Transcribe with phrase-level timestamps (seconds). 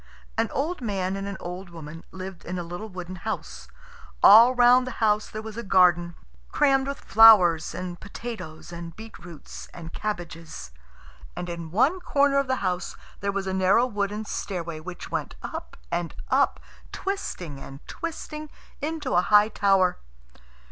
[0.35, 3.67] An old man and an old woman lived in a little wooden house.
[4.23, 6.15] All round the house there was a garden,
[6.51, 10.71] crammed with flowers, and potatoes, and beetroots, and cabbages.
[11.35, 15.35] And in one corner of the house there was a narrow wooden stairway which went
[15.43, 16.59] up and up,
[16.91, 18.49] twisting and twisting,
[18.81, 19.99] into a high tower.